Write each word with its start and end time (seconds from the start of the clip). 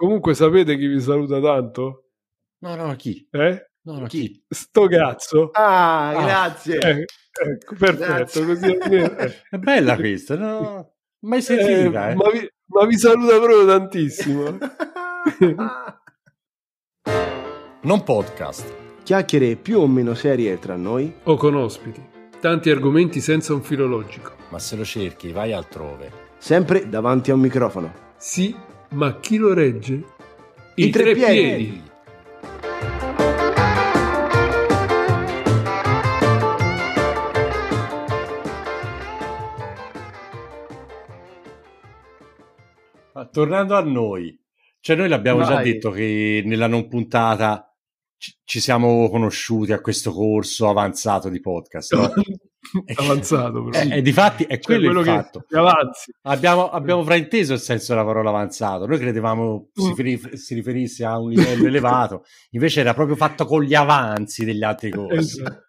comunque 0.00 0.32
sapete 0.34 0.78
chi 0.78 0.86
vi 0.86 0.98
saluta 0.98 1.38
tanto? 1.40 2.12
No, 2.60 2.74
no, 2.74 2.96
chi? 2.96 3.28
Eh? 3.30 3.66
No, 3.82 3.98
no, 3.98 4.06
Chi? 4.06 4.42
Sto 4.48 4.86
cazzo. 4.86 5.50
Ah, 5.52 6.14
grazie. 6.24 6.78
Eh, 6.78 7.04
ecco, 7.50 7.74
perfetto, 7.78 8.12
Grazie. 8.14 8.46
così 8.46 8.76
eh. 8.76 9.42
È 9.50 9.56
bella 9.58 9.96
questa, 9.96 10.36
no? 10.36 10.92
Mai 11.20 11.38
Eh, 11.38 11.42
sentita, 11.42 12.10
eh? 12.10 12.14
ma, 12.14 12.30
vi, 12.30 12.50
ma 12.66 12.86
vi 12.86 12.96
saluta 12.98 13.36
proprio 13.38 13.66
tantissimo. 13.66 14.58
Non 17.82 18.02
podcast. 18.04 18.74
Chiacchiere 19.02 19.56
più 19.56 19.80
o 19.80 19.86
meno 19.86 20.14
serie 20.14 20.58
tra 20.58 20.76
noi. 20.76 21.12
O 21.24 21.36
con 21.36 21.54
ospiti. 21.54 22.02
Tanti 22.40 22.70
argomenti 22.70 23.20
senza 23.20 23.54
un 23.54 23.62
filologico. 23.62 24.32
Ma 24.50 24.58
se 24.58 24.76
lo 24.76 24.84
cerchi, 24.84 25.32
vai 25.32 25.52
altrove. 25.54 26.10
Sempre 26.38 26.88
davanti 26.88 27.30
a 27.30 27.34
un 27.34 27.40
microfono. 27.40 27.92
Sì, 28.18 28.54
ma 28.90 29.18
chi 29.20 29.36
lo 29.36 29.52
regge? 29.52 30.04
I 30.74 30.90
tre 30.90 31.12
piedi. 31.14 31.82
Ma 43.12 43.26
tornando 43.26 43.76
a 43.76 43.82
noi, 43.82 44.38
cioè 44.80 44.96
noi 44.96 45.08
l'abbiamo 45.08 45.42
già 45.42 45.54
Vai. 45.54 45.64
detto 45.64 45.90
che 45.90 46.42
nella 46.44 46.66
non 46.66 46.88
puntata 46.88 47.70
ci, 48.16 48.34
ci 48.44 48.60
siamo 48.60 49.08
conosciuti 49.10 49.72
a 49.72 49.80
questo 49.80 50.12
corso 50.12 50.68
avanzato 50.68 51.28
di 51.28 51.40
podcast. 51.40 51.94
no? 51.94 52.12
Avanzato, 52.96 53.64
però. 53.64 53.78
Eh, 53.80 53.96
eh, 53.98 54.02
difatti 54.02 54.44
è 54.44 54.58
Cioè, 54.58 54.78
quello, 54.78 55.00
il 55.00 55.04
che 55.04 55.10
fatto. 55.10 55.44
che 55.48 55.56
avanzi. 55.56 56.12
Abbiamo, 56.22 56.70
abbiamo 56.70 57.02
frainteso 57.04 57.52
il 57.54 57.58
senso 57.60 57.92
della 57.94 58.04
parola 58.04 58.28
avanzato. 58.30 58.86
Noi 58.86 58.98
credevamo 58.98 59.68
si, 59.74 59.88
Mm. 59.90 59.92
feri- 59.94 60.36
si 60.36 60.54
riferisse 60.54 61.04
a 61.04 61.18
un 61.18 61.30
livello 61.30 61.66
elevato, 61.66 62.24
invece 62.50 62.80
era 62.80 62.94
proprio 62.94 63.16
fatto 63.16 63.44
con 63.46 63.62
gli 63.62 63.74
avanzi 63.74 64.44
degli 64.44 64.62
altri 64.62 64.90
corsi. 64.92 65.40
Esatto. 65.40 65.68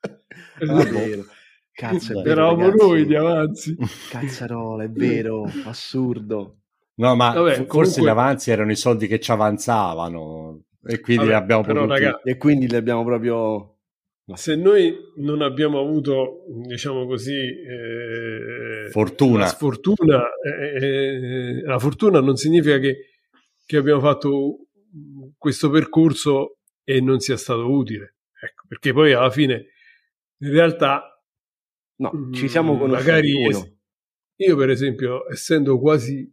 Esatto. 0.59 0.89
vero. 0.91 1.25
Cazzo, 1.73 2.11
è 2.11 2.13
Dai. 2.15 2.23
vero, 2.23 2.41
Eravamo 2.41 2.61
ragazzi. 2.65 2.85
noi 2.87 3.05
di 3.05 3.15
avanzi. 3.15 3.77
Cazzarola, 4.09 4.83
è 4.83 4.89
vero, 4.89 5.49
assurdo. 5.65 6.57
No, 6.95 7.15
ma 7.15 7.31
Vabbè, 7.33 7.53
fo- 7.55 7.65
forse 7.65 7.67
comunque- 7.67 8.01
gli 8.03 8.07
avanzi 8.07 8.51
erano 8.51 8.71
i 8.71 8.75
soldi 8.75 9.07
che 9.07 9.19
ci 9.19 9.31
avanzavano 9.31 10.61
e 10.85 10.99
quindi 10.99 11.23
Vabbè, 11.25 11.35
abbiamo 11.37 11.63
però, 11.63 11.81
potuti... 11.85 12.03
raga, 12.03 12.21
E 12.23 12.37
quindi 12.37 12.67
li 12.67 12.75
abbiamo 12.75 13.03
proprio... 13.03 13.70
se 14.35 14.55
noi 14.55 14.93
non 15.17 15.41
abbiamo 15.41 15.79
avuto, 15.79 16.45
diciamo 16.67 17.05
così, 17.05 17.35
eh, 17.35 18.89
Fortuna. 18.89 19.39
la 19.39 19.45
sfortuna, 19.47 20.23
eh, 20.43 20.85
eh, 20.85 21.61
la 21.61 21.79
fortuna 21.79 22.19
non 22.21 22.35
significa 22.35 22.77
che, 22.79 22.97
che 23.65 23.77
abbiamo 23.77 23.99
fatto 24.01 24.67
questo 25.37 25.69
percorso 25.69 26.57
e 26.83 26.99
non 27.01 27.19
sia 27.19 27.37
stato 27.37 27.69
utile. 27.71 28.15
Ecco, 28.41 28.65
perché 28.67 28.91
poi 28.93 29.13
alla 29.13 29.29
fine, 29.31 29.67
in 30.39 30.51
realtà, 30.51 31.05
No, 31.97 32.29
ci 32.33 32.47
siamo 32.47 32.73
mm, 32.75 32.79
conosciuti. 32.79 33.05
magari 33.11 33.47
es- 33.47 33.73
io, 34.37 34.55
per 34.55 34.69
esempio, 34.71 35.29
essendo 35.29 35.77
quasi 35.79 36.27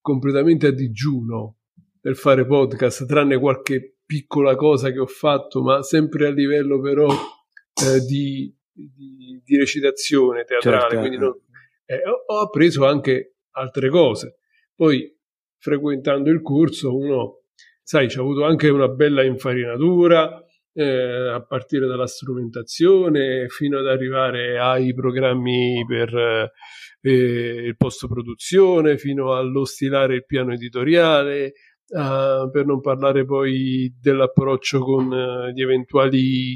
completamente 0.00 0.66
a 0.66 0.70
digiuno 0.72 1.58
nel 2.00 2.16
fare 2.16 2.44
podcast, 2.44 3.06
tranne 3.06 3.38
qualche 3.38 3.97
piccola 4.08 4.56
cosa 4.56 4.90
che 4.90 4.98
ho 4.98 5.06
fatto, 5.06 5.60
ma 5.60 5.82
sempre 5.82 6.28
a 6.28 6.30
livello 6.30 6.80
però 6.80 7.08
eh, 7.10 8.00
di, 8.06 8.50
di- 8.72 9.42
di 9.44 9.56
recitazione 9.58 10.44
teatrale, 10.44 10.80
Certo, 10.80 10.98
quindi 10.98 11.16
eh. 11.16 11.18
non- 11.18 11.38
eh, 11.84 12.02
ho, 12.26 12.40
appreso 12.40 12.86
anche 12.86 13.34
altre 13.50 13.90
cose. 13.90 14.38
Poi, 14.74 15.14
frequentando 15.58 16.30
il 16.30 16.40
corso, 16.40 16.96
uno, 16.96 17.42
sai, 17.82 18.08
ci 18.08 18.16
ha 18.16 18.22
avuto 18.22 18.44
anche 18.44 18.70
una 18.70 18.88
bella 18.88 19.22
infarinatura, 19.22 20.42
eh, 20.72 21.28
a 21.28 21.44
partire 21.44 21.86
dalla 21.86 22.06
strumentazione 22.06 23.46
fino 23.48 23.78
ad 23.78 23.88
arrivare 23.88 24.58
ai 24.58 24.94
programmi 24.94 25.84
per 25.86 26.14
eh, 26.14 27.64
il 27.66 27.76
post 27.76 28.06
produzione, 28.06 28.96
fino 28.96 29.34
allo 29.34 29.66
stilare 29.66 30.14
il 30.14 30.24
piano 30.24 30.54
editoriale, 30.54 31.52
ah, 31.94 32.48
per 32.50 32.66
non 32.66 32.80
parlare 32.80 33.24
poi 33.24 33.94
dell'approccio 34.00 34.80
con 34.80 35.12
eh, 35.12 35.52
gli 35.52 35.62
eventuali 35.62 36.54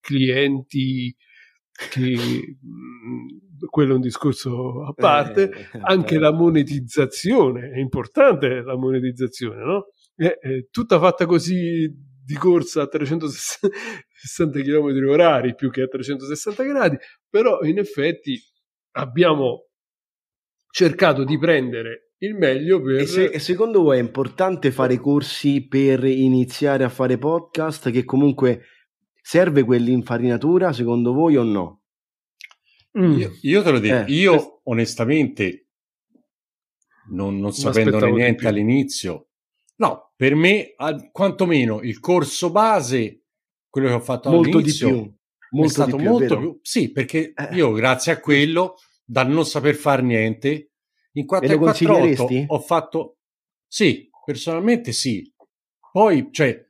clienti, 0.00 1.14
che 1.90 2.56
mh, 2.60 3.66
quello 3.68 3.92
è 3.92 3.94
un 3.96 4.00
discorso 4.00 4.84
a 4.84 4.92
parte 4.92 5.50
Eh, 5.50 5.80
anche 5.82 6.16
eh, 6.16 6.18
la 6.18 6.32
monetizzazione, 6.32 7.70
è 7.70 7.78
importante 7.78 8.62
la 8.62 8.76
monetizzazione, 8.76 9.64
no? 9.64 9.86
È, 10.14 10.26
è 10.26 10.68
tutta 10.70 10.98
fatta 10.98 11.26
così 11.26 12.08
di 12.24 12.34
corsa 12.36 12.82
a 12.82 12.86
360 12.86 14.60
km 14.60 14.86
orari 15.08 15.54
più 15.54 15.70
che 15.70 15.82
a 15.82 15.88
360 15.88 16.62
gradi, 16.64 16.96
però 17.28 17.60
in 17.62 17.78
effetti 17.78 18.40
abbiamo 18.92 19.66
cercato 20.70 21.24
di 21.24 21.38
prendere 21.38 22.09
il 22.22 22.34
meglio 22.34 22.80
per... 22.82 23.00
E, 23.00 23.06
se- 23.06 23.38
secondo 23.38 23.82
voi 23.82 23.98
è 23.98 24.00
importante 24.00 24.70
fare 24.70 24.98
corsi 24.98 25.66
per 25.66 26.04
iniziare 26.04 26.84
a 26.84 26.88
fare 26.88 27.18
podcast? 27.18 27.90
Che 27.90 28.04
comunque 28.04 28.62
serve 29.22 29.64
quell'infarinatura, 29.64 30.72
secondo 30.72 31.12
voi 31.12 31.36
o 31.36 31.42
no? 31.42 31.82
Mm. 32.98 33.18
Io, 33.18 33.30
io 33.42 33.62
te 33.62 33.70
lo 33.70 33.78
dico, 33.78 33.94
Eh, 33.94 34.04
io 34.08 34.30
questo- 34.32 34.60
onestamente, 34.64 35.66
non, 37.10 37.38
non 37.38 37.52
sapendone 37.52 38.06
di 38.06 38.12
niente 38.12 38.34
più. 38.36 38.48
all'inizio, 38.48 39.28
no, 39.76 40.12
per 40.16 40.34
me, 40.34 40.72
al- 40.76 41.10
quantomeno 41.12 41.80
il 41.82 41.98
corso 42.00 42.50
base, 42.50 43.24
quello 43.68 43.88
che 43.88 43.94
ho 43.94 44.00
fatto 44.00 44.30
Molto 44.30 44.48
di 44.48 44.54
all'inizio, 44.56 44.88
più. 44.88 44.96
è 45.04 45.12
Molto 45.52 45.70
stato 45.72 45.90
di 45.96 45.96
più, 45.96 46.06
è 46.06 46.10
molto 46.10 46.26
vero? 46.34 46.40
più. 46.40 46.58
Sì, 46.62 46.90
perché 46.92 47.32
Eh. 47.34 47.54
io, 47.54 47.72
grazie 47.72 48.12
a 48.12 48.20
quello, 48.20 48.74
dal 49.04 49.28
non 49.28 49.46
saper 49.46 49.74
fare 49.74 50.02
niente, 50.02 50.69
in 51.12 51.26
4 51.26 51.46
E 51.48 51.50
e 51.50 51.54
lo 51.54 51.60
4 51.60 51.86
consiglieresti? 51.86 52.44
ho 52.48 52.58
fatto. 52.60 53.16
Sì, 53.66 54.08
personalmente 54.24 54.92
sì. 54.92 55.30
Poi, 55.92 56.28
cioè, 56.30 56.64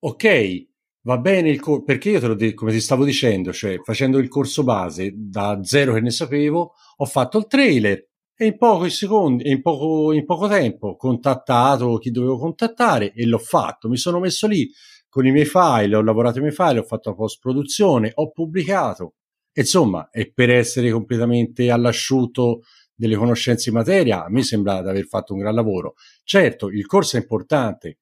ok, 0.00 0.66
va 1.02 1.18
bene 1.18 1.50
il 1.50 1.60
corso, 1.60 1.84
perché 1.84 2.10
io 2.10 2.20
te 2.20 2.26
lo 2.26 2.34
dico, 2.34 2.54
come 2.56 2.72
ti 2.72 2.80
stavo 2.80 3.04
dicendo, 3.04 3.52
cioè, 3.52 3.78
facendo 3.82 4.18
il 4.18 4.28
corso 4.28 4.64
base 4.64 5.12
da 5.14 5.60
zero 5.62 5.94
che 5.94 6.00
ne 6.00 6.10
sapevo, 6.10 6.72
ho 6.96 7.04
fatto 7.04 7.38
il 7.38 7.46
trailer 7.46 8.08
e 8.36 8.46
in 8.46 8.56
pochi 8.58 8.90
secondi, 8.90 9.48
in 9.48 9.62
poco, 9.62 10.12
in 10.12 10.24
poco 10.24 10.48
tempo, 10.48 10.88
ho 10.88 10.96
contattato 10.96 11.98
chi 11.98 12.10
dovevo 12.10 12.36
contattare 12.38 13.12
e 13.12 13.26
l'ho 13.26 13.38
fatto. 13.38 13.88
Mi 13.88 13.96
sono 13.96 14.18
messo 14.18 14.46
lì 14.48 14.68
con 15.08 15.24
i 15.26 15.30
miei 15.30 15.44
file, 15.44 15.94
ho 15.94 16.02
lavorato 16.02 16.38
i 16.38 16.40
miei 16.40 16.52
file, 16.52 16.80
ho 16.80 16.82
fatto 16.82 17.10
la 17.10 17.14
post 17.14 17.38
produzione, 17.40 18.10
ho 18.14 18.30
pubblicato. 18.32 19.14
Insomma, 19.56 20.10
e 20.10 20.32
per 20.32 20.50
essere 20.50 20.90
completamente 20.90 21.70
all'asciutto 21.70 22.62
delle 22.94 23.16
conoscenze 23.16 23.70
in 23.70 23.74
materia, 23.74 24.24
a 24.24 24.30
me 24.30 24.42
sembra 24.42 24.82
di 24.82 24.88
aver 24.88 25.06
fatto 25.06 25.32
un 25.34 25.40
gran 25.40 25.54
lavoro. 25.54 25.94
Certo, 26.22 26.70
il 26.70 26.86
corso 26.86 27.16
è 27.16 27.20
importante, 27.20 27.98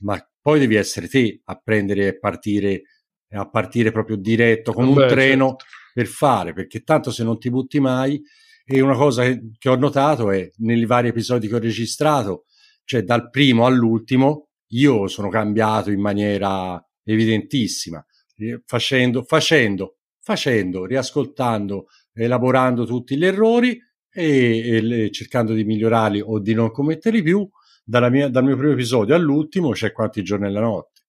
ma 0.00 0.18
poi 0.40 0.60
devi 0.60 0.76
essere 0.76 1.08
te 1.08 1.40
a 1.44 1.60
prendere 1.62 2.06
e 2.06 2.18
partire, 2.18 2.82
a 3.30 3.48
partire 3.48 3.90
proprio 3.90 4.16
diretto 4.16 4.72
come 4.72 4.88
un 4.88 4.94
Vabbè, 4.94 5.08
treno 5.08 5.48
certo. 5.48 5.64
per 5.92 6.06
fare, 6.06 6.52
perché 6.52 6.82
tanto 6.82 7.10
se 7.10 7.24
non 7.24 7.38
ti 7.38 7.50
butti 7.50 7.80
mai. 7.80 8.20
E 8.68 8.80
una 8.80 8.96
cosa 8.96 9.22
che, 9.22 9.50
che 9.58 9.68
ho 9.68 9.76
notato 9.76 10.30
è 10.30 10.50
nei 10.58 10.84
vari 10.86 11.08
episodi 11.08 11.46
che 11.46 11.54
ho 11.54 11.60
registrato, 11.60 12.44
cioè 12.84 13.02
dal 13.02 13.30
primo 13.30 13.66
all'ultimo, 13.66 14.48
io 14.70 15.06
sono 15.06 15.28
cambiato 15.28 15.90
in 15.90 16.00
maniera 16.00 16.80
evidentissima, 17.04 18.04
eh, 18.38 18.62
facendo, 18.64 19.22
facendo, 19.22 19.98
facendo, 20.20 20.84
riascoltando, 20.84 21.86
elaborando 22.12 22.84
tutti 22.84 23.16
gli 23.16 23.24
errori 23.24 23.78
e, 24.16 24.68
e 24.76 24.80
le- 24.80 25.10
cercando 25.10 25.52
di 25.52 25.64
migliorarli 25.64 26.20
o 26.20 26.38
di 26.38 26.54
non 26.54 26.70
commetterli 26.70 27.22
più. 27.22 27.48
Dalla 27.84 28.08
mia- 28.08 28.28
dal 28.28 28.42
mio 28.44 28.56
primo 28.56 28.72
episodio 28.72 29.14
all'ultimo 29.14 29.70
c'è 29.70 29.92
quanti 29.92 30.22
giorni 30.24 30.46
nella 30.46 30.60
notte. 30.60 31.02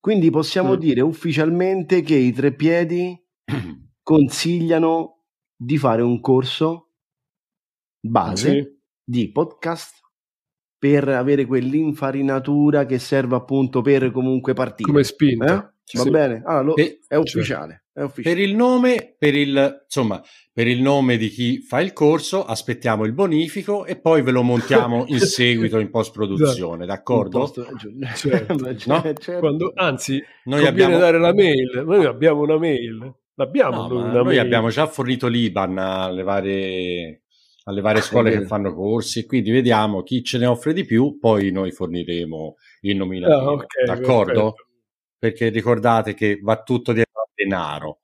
Quindi 0.00 0.30
possiamo 0.30 0.74
Mm. 0.74 0.78
dire 0.78 1.00
ufficialmente 1.00 2.00
che 2.02 2.14
i 2.14 2.32
tre 2.32 2.52
piedi 2.54 3.16
consigliano 4.02 5.24
di 5.54 5.76
fare 5.78 6.02
un 6.02 6.20
corso 6.20 6.92
base 8.00 8.50
Sì. 8.50 8.78
di 9.04 9.30
podcast 9.32 9.96
per 10.78 11.08
avere 11.08 11.44
quell'infarinatura 11.46 12.86
che 12.86 12.98
serve 12.98 13.34
appunto 13.36 13.80
per 13.82 14.10
comunque 14.12 14.54
partire. 14.54 14.88
Come 14.90 15.04
spinta. 15.04 15.44
Eh? 15.46 15.96
Va 15.98 16.02
Sì. 16.02 16.10
bene? 16.10 16.42
Allora, 16.44 16.62
lo- 16.62 16.76
E- 16.76 17.00
è 17.08 17.16
ufficiale. 17.16 17.86
Per 18.22 18.38
il 18.38 18.54
nome, 18.54 19.16
per 19.18 19.34
il, 19.34 19.82
insomma, 19.84 20.22
per 20.52 20.66
il 20.66 20.80
nome 20.80 21.16
di 21.16 21.28
chi 21.28 21.60
fa 21.60 21.80
il 21.80 21.92
corso, 21.92 22.44
aspettiamo 22.44 23.04
il 23.04 23.12
bonifico 23.12 23.84
e 23.84 23.98
poi 23.98 24.22
ve 24.22 24.30
lo 24.30 24.42
montiamo 24.42 25.04
in 25.08 25.18
seguito 25.20 25.78
in 25.78 25.90
post 25.90 26.12
produzione, 26.12 26.86
d'accordo? 26.86 27.38
Un 27.38 27.44
posto- 27.44 27.66
Certo. 28.14 28.54
No? 28.54 29.02
certo. 29.02 29.38
Quando, 29.38 29.72
anzi, 29.74 30.22
Noi 30.44 30.66
abbiamo, 30.66 30.98
dare 30.98 31.18
la 31.18 31.32
mail. 31.32 31.82
Noi 31.84 32.04
abbiamo 32.04 32.42
una 32.42 32.58
mail. 32.58 33.14
L'abbiamo 33.34 33.86
no, 33.86 33.88
noi 33.88 34.12
noi 34.12 34.24
mail. 34.24 34.38
abbiamo 34.40 34.68
già 34.68 34.86
fornito 34.88 35.28
l'IBAN 35.28 35.78
alle 35.78 36.24
varie, 36.24 37.22
alle 37.64 37.80
varie 37.80 38.02
scuole 38.02 38.32
che 38.32 38.44
fanno 38.46 38.74
corsi, 38.74 39.26
quindi 39.26 39.52
vediamo 39.52 40.02
chi 40.02 40.24
ce 40.24 40.38
ne 40.38 40.46
offre 40.46 40.72
di 40.72 40.84
più, 40.84 41.18
poi 41.20 41.52
noi 41.52 41.70
forniremo 41.70 42.56
il 42.80 42.96
nominativo, 42.96 43.38
ah, 43.38 43.52
okay, 43.52 43.86
d'accordo? 43.86 44.54
Perfetto. 44.54 44.66
Perché 45.20 45.48
ricordate 45.50 46.14
che 46.14 46.40
va 46.42 46.62
tutto 46.62 46.92
dietro 46.92 47.07
al 47.07 47.07
denaro. 47.44 48.00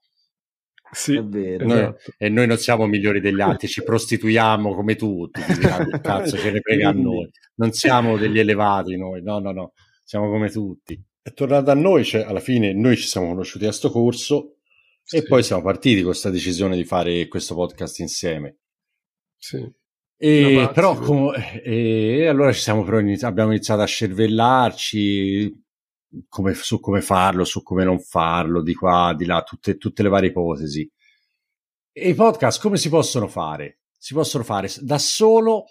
Sì, 0.93 1.21
vero, 1.25 1.67
noi, 1.67 1.79
esatto. 1.79 2.13
E 2.17 2.29
noi 2.29 2.47
non 2.47 2.57
siamo 2.57 2.87
migliori 2.87 3.21
degli 3.21 3.41
altri, 3.41 3.67
ci 3.67 3.83
prostituiamo 3.83 4.75
come 4.75 4.95
tutti, 4.95 5.41
che 5.41 6.01
cazzo 6.01 6.37
ce 6.37 6.53
ne 6.53 6.61
frega 6.61 6.91
a 6.91 6.93
noi. 6.93 7.29
Non 7.57 7.73
siamo 7.73 8.17
degli 8.17 8.39
elevati 8.39 8.97
noi, 8.97 9.23
no, 9.23 9.41
no, 9.41 9.51
no, 9.51 9.73
siamo 10.05 10.31
come 10.31 10.51
tutti. 10.51 11.03
È 11.21 11.33
tornato 11.33 11.71
a 11.71 11.75
noi, 11.75 12.05
cioè, 12.05 12.23
alla 12.23 12.41
fine 12.41 12.73
noi 12.73 12.97
ci 12.97 13.07
siamo 13.07 13.29
conosciuti 13.29 13.67
a 13.67 13.73
sto 13.73 13.91
corso 13.91 14.59
sì. 15.03 15.17
e 15.17 15.23
poi 15.25 15.43
siamo 15.43 15.63
partiti 15.63 15.97
con 15.97 16.11
questa 16.11 16.31
decisione 16.31 16.77
di 16.77 16.85
fare 16.85 17.27
questo 17.29 17.55
podcast 17.55 17.99
insieme. 17.99 18.59
Sì. 19.37 19.83
E, 20.17 20.71
però 20.73 20.97
come, 20.97 21.61
e 21.63 22.27
allora 22.27 22.53
ci 22.53 22.61
siamo 22.61 22.85
però 22.85 23.01
inizi- 23.01 23.25
abbiamo 23.25 23.51
iniziato 23.51 23.83
a 23.83 23.87
cervellarci 23.87 25.64
come, 26.29 26.55
su 26.55 26.81
come 26.81 27.01
farlo, 27.01 27.45
su 27.45 27.63
come 27.63 27.85
non 27.85 28.01
farlo, 28.01 28.63
di 28.63 28.75
qua, 28.75 29.15
di 29.17 29.25
là, 29.25 29.43
tutte, 29.43 29.77
tutte 29.77 30.03
le 30.03 30.09
varie 30.09 30.31
ipotesi. 30.31 30.91
E 31.93 32.09
i 32.09 32.15
podcast 32.15 32.61
come 32.61 32.77
si 32.77 32.89
possono 32.89 33.29
fare? 33.29 33.81
Si 33.97 34.15
possono 34.15 34.45
fare 34.45 34.69
da 34.81 34.99
solo, 34.99 35.65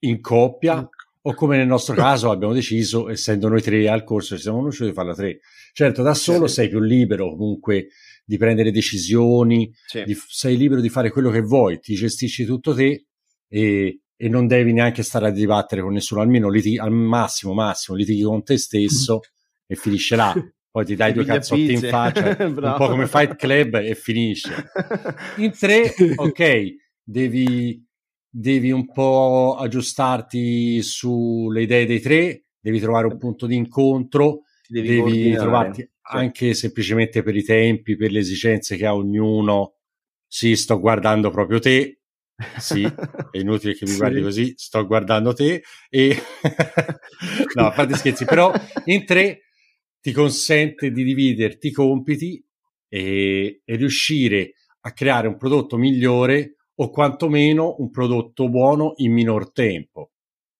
in 0.00 0.20
coppia, 0.20 0.86
o 1.26 1.34
come 1.34 1.56
nel 1.56 1.66
nostro 1.66 1.94
caso 1.94 2.30
abbiamo 2.30 2.52
deciso, 2.52 3.08
essendo 3.08 3.48
noi 3.48 3.62
tre 3.62 3.88
al 3.88 4.04
corso, 4.04 4.36
ci 4.36 4.42
siamo 4.42 4.58
conosciuti 4.58 4.90
di 4.90 4.94
farla 4.94 5.14
tre. 5.14 5.40
Certo, 5.72 6.02
da 6.02 6.14
solo 6.14 6.46
sì. 6.46 6.54
sei 6.54 6.68
più 6.68 6.80
libero 6.80 7.30
comunque 7.30 7.88
di 8.24 8.36
prendere 8.36 8.70
decisioni, 8.70 9.72
sì. 9.86 10.02
di, 10.04 10.14
sei 10.28 10.56
libero 10.56 10.80
di 10.80 10.88
fare 10.88 11.10
quello 11.10 11.30
che 11.30 11.40
vuoi, 11.40 11.80
ti 11.80 11.94
gestisci 11.94 12.44
tutto 12.44 12.74
te 12.74 13.06
e, 13.48 14.00
e 14.24 14.28
non 14.30 14.46
devi 14.46 14.72
neanche 14.72 15.02
stare 15.02 15.26
a 15.26 15.30
dibattere 15.30 15.82
con 15.82 15.92
nessuno, 15.92 16.22
almeno 16.22 16.48
litighi, 16.48 16.78
al 16.78 16.90
massimo, 16.90 17.52
massimo, 17.52 17.94
litighi 17.94 18.22
con 18.22 18.42
te 18.42 18.56
stesso 18.56 19.20
e 19.68 19.76
finisce 19.76 20.16
là. 20.16 20.34
Poi 20.70 20.86
ti 20.86 20.94
dai 20.94 21.12
due 21.12 21.26
cazzotti 21.26 21.72
in 21.72 21.80
faccia, 21.80 22.34
un 22.42 22.74
po' 22.78 22.88
come 22.88 23.06
Fight 23.06 23.36
Club 23.36 23.74
e 23.74 23.94
finisce. 23.94 24.50
In 25.36 25.52
tre, 25.52 25.92
ok, 26.16 26.74
devi, 27.04 27.86
devi 28.26 28.70
un 28.70 28.90
po' 28.90 29.56
aggiustarti 29.58 30.80
sulle 30.80 31.60
idee 31.60 31.84
dei 31.84 32.00
tre, 32.00 32.46
devi 32.58 32.80
trovare 32.80 33.08
un 33.08 33.18
punto 33.18 33.46
di 33.46 33.56
incontro, 33.56 34.44
devi, 34.66 35.02
devi 35.02 35.34
trovarti 35.34 35.82
sì. 35.82 35.90
anche 36.16 36.54
semplicemente 36.54 37.22
per 37.22 37.36
i 37.36 37.44
tempi, 37.44 37.94
per 37.94 38.10
le 38.10 38.20
esigenze 38.20 38.76
che 38.76 38.86
ha 38.86 38.94
ognuno. 38.94 39.74
Sì, 40.26 40.56
sto 40.56 40.80
guardando 40.80 41.30
proprio 41.30 41.58
te, 41.60 42.03
sì, 42.58 42.82
è 42.82 43.38
inutile 43.38 43.74
che 43.74 43.86
mi 43.86 43.96
guardi 43.96 44.18
sì. 44.18 44.22
così, 44.22 44.54
sto 44.56 44.86
guardando 44.86 45.32
te 45.32 45.62
e 45.88 46.16
no, 47.54 47.66
a 47.66 47.72
parte 47.72 47.94
scherzi, 47.94 48.24
però 48.24 48.52
in 48.86 49.04
tre 49.04 49.44
ti 50.00 50.12
consente 50.12 50.90
di 50.90 51.04
dividerti 51.04 51.68
i 51.68 51.72
compiti 51.72 52.44
e, 52.88 53.62
e 53.64 53.76
riuscire 53.76 54.54
a 54.80 54.92
creare 54.92 55.28
un 55.28 55.36
prodotto 55.36 55.76
migliore 55.76 56.56
o 56.76 56.90
quantomeno 56.90 57.76
un 57.78 57.90
prodotto 57.90 58.48
buono 58.48 58.94
in 58.96 59.12
minor 59.12 59.52
tempo. 59.52 60.10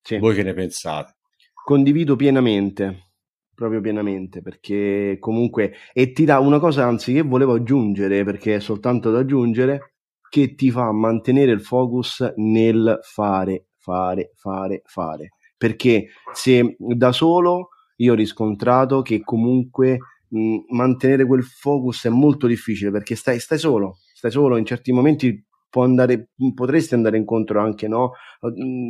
Sì. 0.01 0.17
Voi 0.17 0.35
che 0.35 0.43
ne 0.43 0.53
pensate? 0.53 1.15
Condivido 1.53 2.15
pienamente, 2.15 3.11
proprio 3.53 3.81
pienamente, 3.81 4.41
perché 4.41 5.17
comunque 5.19 5.73
e 5.93 6.11
ti 6.11 6.25
dà 6.25 6.39
una 6.39 6.59
cosa 6.59 6.85
anzi 6.85 7.13
che 7.13 7.21
volevo 7.21 7.53
aggiungere, 7.53 8.23
perché 8.23 8.55
è 8.55 8.59
soltanto 8.59 9.11
da 9.11 9.19
aggiungere, 9.19 9.94
che 10.35 10.53
ti 10.53 10.69
fa 10.69 10.91
mantenere 10.91 11.53
il 11.53 11.61
focus 11.61 12.33
nel 12.35 12.99
fare, 13.03 13.67
fare, 13.77 14.31
fare, 14.35 14.81
fare. 14.83 15.29
Perché 15.55 16.07
se 16.33 16.75
da 16.77 17.13
solo 17.13 17.69
io 17.97 18.11
ho 18.11 18.15
riscontrato 18.15 19.01
che 19.01 19.21
comunque 19.21 19.97
mh, 20.27 20.57
mantenere 20.71 21.25
quel 21.25 21.45
focus 21.45 22.07
è 22.07 22.09
molto 22.09 22.47
difficile 22.47 22.91
perché 22.91 23.15
stai, 23.15 23.39
stai 23.39 23.57
solo, 23.57 23.99
stai 24.13 24.29
solo 24.29 24.57
in 24.57 24.65
certi 24.65 24.91
momenti 24.91 25.41
andare, 25.71 26.29
potresti 26.53 26.93
andare 26.93 27.17
incontro 27.17 27.61
anche 27.61 27.87
no, 27.87 28.11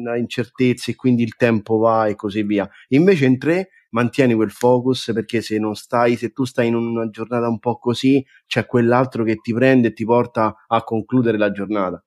a 0.09 0.17
incertezze 0.17 0.91
e 0.91 0.95
quindi 0.95 1.23
il 1.23 1.35
tempo 1.35 1.77
va 1.77 2.07
e 2.07 2.15
così 2.15 2.43
via. 2.43 2.69
Invece 2.89 3.25
in 3.25 3.37
tre 3.37 3.69
mantieni 3.89 4.33
quel 4.33 4.51
focus 4.51 5.11
perché 5.13 5.41
se 5.41 5.57
non 5.57 5.75
stai, 5.75 6.15
se 6.15 6.31
tu 6.31 6.43
stai 6.43 6.67
in 6.67 6.75
una 6.75 7.09
giornata 7.09 7.47
un 7.47 7.59
po' 7.59 7.77
così, 7.77 8.23
c'è 8.45 8.65
quell'altro 8.65 9.23
che 9.23 9.37
ti 9.37 9.53
prende 9.53 9.87
e 9.87 9.93
ti 9.93 10.05
porta 10.05 10.65
a 10.67 10.83
concludere 10.83 11.37
la 11.37 11.51
giornata. 11.51 12.03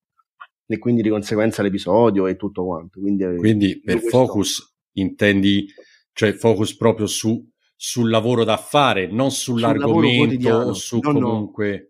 E 0.66 0.78
quindi 0.78 1.00
di 1.00 1.08
conseguenza 1.08 1.62
l'episodio 1.62 2.26
e 2.26 2.36
tutto 2.36 2.66
quanto. 2.66 3.00
Quindi, 3.00 3.24
quindi 3.36 3.80
per 3.80 4.00
questo... 4.00 4.18
focus 4.18 4.76
intendi, 4.92 5.66
cioè 6.12 6.34
focus 6.34 6.76
proprio 6.76 7.06
su, 7.06 7.42
sul 7.74 8.10
lavoro 8.10 8.44
da 8.44 8.58
fare, 8.58 9.10
non 9.10 9.30
sull'argomento 9.30 10.50
o 10.50 10.72
su 10.74 10.98
no, 11.00 11.12
comunque... 11.12 11.78
No. 11.80 11.88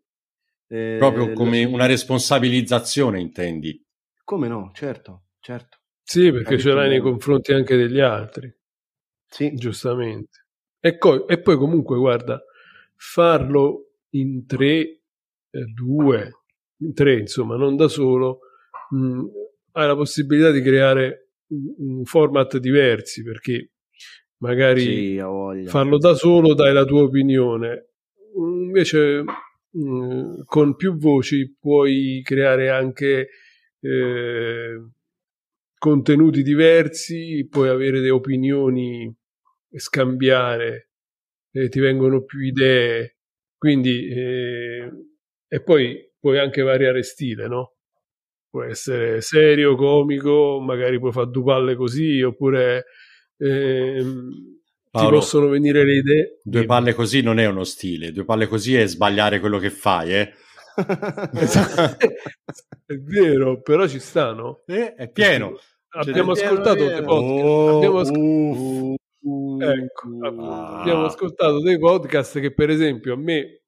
Eh, 0.70 0.96
proprio 0.98 1.32
come 1.32 1.64
una 1.64 1.86
responsabilizzazione 1.86 3.20
intendi. 3.20 3.82
Come 4.22 4.48
no, 4.48 4.70
certo, 4.74 5.28
certo. 5.40 5.78
Sì, 6.02 6.30
perché 6.30 6.58
ce 6.58 6.72
l'hai 6.72 6.88
nei 6.88 7.00
confronti 7.00 7.52
anche 7.52 7.76
degli 7.76 8.00
altri. 8.00 8.54
Sì. 9.26 9.54
Giustamente. 9.54 10.46
E, 10.80 10.98
co- 10.98 11.26
e 11.26 11.40
poi 11.40 11.56
comunque, 11.56 11.98
guarda, 11.98 12.42
farlo 12.96 13.92
in 14.10 14.46
tre, 14.46 14.80
eh, 14.80 15.64
due, 15.74 16.32
in 16.78 16.94
tre, 16.94 17.18
insomma, 17.18 17.56
non 17.56 17.76
da 17.76 17.88
solo, 17.88 18.40
mh, 18.90 19.24
hai 19.72 19.86
la 19.86 19.96
possibilità 19.96 20.50
di 20.50 20.62
creare 20.62 21.30
un, 21.48 21.74
un 21.98 22.04
format 22.04 22.58
diversi 22.58 23.22
perché 23.22 23.72
magari 24.38 24.80
sì, 24.80 25.18
farlo 25.66 25.98
da 25.98 26.14
solo 26.14 26.54
dai 26.54 26.72
la 26.72 26.84
tua 26.84 27.02
opinione, 27.02 27.88
invece 28.36 29.24
mh, 29.72 30.42
con 30.44 30.76
più 30.76 30.96
voci 30.96 31.54
puoi 31.58 32.20
creare 32.24 32.70
anche 32.70 33.28
eh, 33.80 34.82
contenuti 35.78 36.42
diversi, 36.42 37.46
puoi 37.50 37.68
avere 37.68 37.98
delle 38.00 38.10
opinioni 38.10 39.12
scambiare, 39.76 40.90
eh, 41.52 41.68
ti 41.68 41.80
vengono 41.80 42.24
più 42.24 42.40
idee, 42.40 43.18
quindi 43.56 44.08
eh, 44.08 44.90
e 45.48 45.62
poi 45.62 46.10
puoi 46.18 46.38
anche 46.38 46.62
variare 46.62 47.02
stile, 47.02 47.46
no? 47.48 47.74
Può 48.50 48.62
essere 48.64 49.20
serio, 49.20 49.76
comico, 49.76 50.60
magari 50.60 50.98
puoi 50.98 51.12
fare 51.12 51.30
due 51.30 51.44
palle 51.44 51.76
così, 51.76 52.22
oppure 52.22 52.84
eh, 54.98 55.04
ti 55.04 55.10
possono 55.10 55.48
venire 55.48 55.84
le 55.84 55.94
idee. 55.94 56.40
Due 56.42 56.66
palle 56.66 56.94
così 56.94 57.20
non 57.20 57.38
è 57.38 57.46
uno 57.46 57.64
stile, 57.64 58.12
due 58.12 58.24
palle 58.24 58.46
così 58.46 58.76
è 58.76 58.86
sbagliare 58.86 59.40
quello 59.40 59.58
che 59.58 59.70
fai, 59.70 60.14
eh? 60.14 60.32
è 62.86 62.94
vero, 62.94 63.60
però 63.60 63.86
ci 63.86 63.98
stanno. 63.98 64.62
Eh, 64.66 64.94
è 64.94 65.10
pieno. 65.10 65.58
Abbiamo 65.90 66.32
ascoltato 66.32 66.84
dei 66.84 67.02
podcast. 67.02 67.44
Oh, 67.44 67.76
abbiamo 67.76 67.98
ascoltato. 68.00 68.96
Ecco, 69.60 70.08
ah. 70.22 70.80
abbiamo 70.80 71.04
ascoltato 71.04 71.60
dei 71.60 71.78
podcast 71.78 72.40
che 72.40 72.54
per 72.54 72.70
esempio 72.70 73.12
a 73.14 73.16
me 73.16 73.62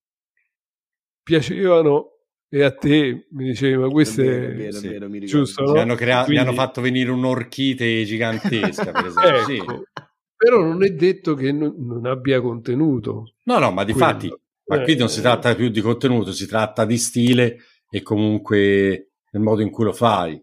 piacevano 1.22 2.18
e 2.48 2.64
a 2.64 2.74
te 2.74 3.26
mi 3.30 3.44
dicevi 3.44 3.76
ma 3.76 3.88
questo 3.88 4.22
è, 4.22 4.24
vero, 4.24 4.76
è, 4.76 4.80
vero, 4.80 5.08
sì. 5.08 5.26
giusto 5.26 5.62
no? 5.62 5.72
mi, 5.72 5.78
hanno 5.78 5.94
crea- 5.94 6.24
Quindi... 6.24 6.42
mi 6.42 6.48
hanno 6.48 6.56
fatto 6.56 6.80
venire 6.80 7.10
un'orchite 7.10 8.04
gigantesca 8.04 8.90
per 8.90 9.06
esempio 9.06 9.36
ecco, 9.36 9.44
sì. 9.44 9.62
Però 10.40 10.62
non 10.62 10.82
è 10.82 10.90
detto 10.90 11.34
che 11.34 11.52
non, 11.52 11.74
non 11.78 12.06
abbia 12.06 12.40
contenuto 12.40 13.34
no 13.44 13.58
no 13.58 13.70
ma 13.70 13.84
di 13.84 13.92
fatti 13.92 14.32
ma 14.66 14.80
qui 14.82 14.96
non 14.96 15.08
si 15.08 15.18
eh. 15.18 15.22
tratta 15.22 15.54
più 15.54 15.68
di 15.68 15.80
contenuto 15.80 16.32
si 16.32 16.46
tratta 16.46 16.84
di 16.84 16.96
stile 16.96 17.58
e 17.90 18.02
comunque 18.02 19.10
del 19.30 19.42
modo 19.42 19.60
in 19.60 19.70
cui 19.70 19.84
lo 19.84 19.92
fai 19.92 20.42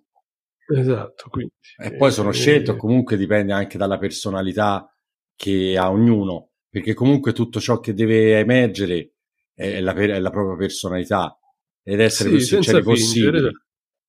esatto 0.68 1.30
quindi, 1.30 1.54
e 1.82 1.96
poi 1.96 2.12
sono 2.12 2.30
eh, 2.30 2.34
scelto 2.34 2.76
comunque 2.76 3.18
dipende 3.18 3.54
anche 3.54 3.78
dalla 3.78 3.98
personalità 3.98 4.92
che 5.38 5.78
ha 5.78 5.90
ognuno, 5.90 6.50
perché 6.68 6.94
comunque 6.94 7.32
tutto 7.32 7.62
ciò 7.62 7.80
che 7.80 7.94
deve 7.94 8.40
emergere 8.40 9.14
è 9.54 9.80
la, 9.80 9.94
è 9.94 10.20
la 10.20 10.30
propria 10.32 10.58
personalità 10.58 11.38
ed 11.84 12.02
essere 12.02 12.30
sì, 12.30 12.36
più 12.36 12.46
sinceri 12.46 12.84
possibile. 12.84 13.52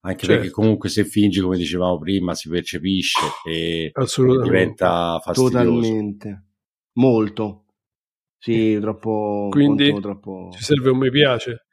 Anche 0.00 0.26
certo. 0.26 0.34
perché 0.34 0.50
comunque 0.50 0.88
se 0.88 1.04
fingi, 1.04 1.40
come 1.40 1.56
dicevamo 1.56 1.98
prima, 1.98 2.34
si 2.34 2.48
percepisce 2.48 3.20
e, 3.44 3.92
diventa 4.42 5.18
fastidioso. 5.22 5.50
Totalmente. 5.50 6.44
Molto. 6.94 7.64
Sì, 8.38 8.78
troppo... 8.80 9.48
Quindi 9.50 9.92
troppo... 10.00 10.50
ci 10.52 10.62
serve 10.62 10.90
un 10.90 10.98
mi 10.98 11.10
piace. 11.10 11.64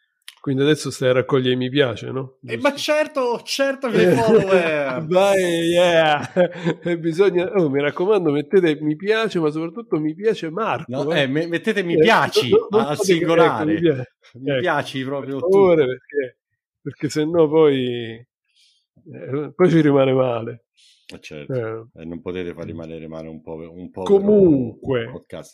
Quindi 0.46 0.62
adesso 0.62 0.91
stai 0.91 1.10
a 1.10 1.13
raccogliere 1.13 1.55
i 1.55 1.58
mi 1.58 1.70
piace, 1.70 2.12
no? 2.12 2.38
Eh, 2.46 2.58
ma 2.58 2.72
certo, 2.75 3.41
certo 3.44 3.89
che 3.89 4.12
follower! 4.12 5.03
Vai, 5.10 5.41
yeah! 5.41 6.32
Bisogna, 7.00 7.51
oh, 7.55 7.67
mi 7.67 7.82
raccomando, 7.82 8.29
mettete 8.29 8.77
mi 8.79 8.96
piace, 8.96 9.39
ma 9.39 9.50
soprattutto 9.50 10.00
mi 10.00 10.13
piace 10.13 10.51
Marco. 10.51 10.86
No, 11.03 11.12
eh. 11.12 11.22
Eh, 11.22 11.27
mettete 11.27 11.82
mi 11.82 11.98
piaci 11.98 12.51
eh, 12.53 12.67
al 12.70 13.00
singolare. 13.00 13.74
Ecco, 13.74 13.88
mi, 14.36 14.60
piaci, 14.60 14.98
mi 14.98 15.01
ecco, 15.01 15.10
proprio 15.10 15.39
per 15.39 15.50
favore, 15.50 15.86
perché, 15.88 16.38
perché 16.86 17.10
se 17.10 17.25
no 17.25 17.48
poi... 17.50 18.13
eh, 18.15 19.54
poi 19.56 19.70
ci 19.70 19.82
rimane 19.82 20.13
male. 20.13 20.65
Eh, 21.12 21.20
certo. 21.20 21.54
Eh. 21.96 22.01
Eh, 22.01 22.06
non 22.06 22.22
potete 22.22 22.54
far 22.54 22.65
rimanere 22.65 23.08
male 23.08 23.27
un 23.27 23.42
po', 23.42 23.56
un 23.72 23.89
po 23.92 24.04
comunque, 24.04 25.12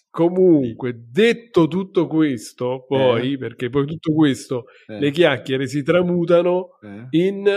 comunque, 0.10 1.06
detto 1.10 1.68
tutto 1.68 2.08
questo, 2.08 2.84
poi, 2.88 3.34
Eh. 3.34 3.38
perché 3.38 3.70
poi 3.70 3.86
tutto 3.86 4.14
questo, 4.14 4.66
Eh, 4.88 5.00
le 5.00 5.12
chiacchiere 5.12 5.68
si 5.68 5.84
tramutano 5.84 6.78
in 7.12 7.50